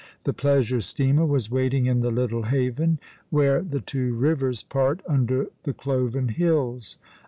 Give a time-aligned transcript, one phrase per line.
[0.23, 2.97] The pleasure steamer was waiting in the little haven,
[3.29, 6.97] where the two rivers part under the cloven hills.